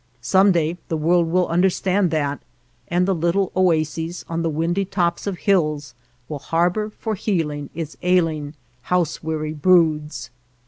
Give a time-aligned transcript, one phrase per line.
[0.23, 2.39] Some day the world will understand that,
[2.87, 5.93] and the little oases on the windy tops of hills
[6.27, 10.31] will har bor for healing its ailing, house weary broods.